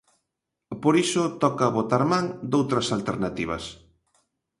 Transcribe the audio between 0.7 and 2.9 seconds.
Por iso toca botar man doutras